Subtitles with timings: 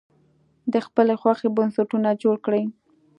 [0.73, 2.63] د خپلې خوښې بنسټونه جوړ کړي.